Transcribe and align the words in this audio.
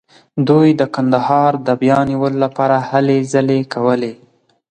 دوی 0.47 0.69
د 0.79 0.81
کندهار 0.95 1.51
د 1.67 1.69
بیا 1.81 1.99
نیولو 2.09 2.37
لپاره 2.45 2.77
هلې 2.89 3.17
ځلې 3.31 3.59
کولې. 3.73 4.13